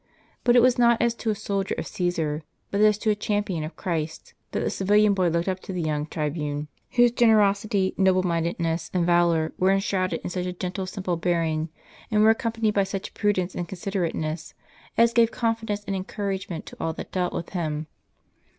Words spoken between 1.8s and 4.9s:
Caesar, but as to a champion of Christ, that the